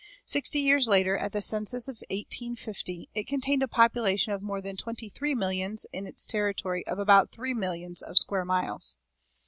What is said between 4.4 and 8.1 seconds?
more than twenty three millions in its territory of about three millions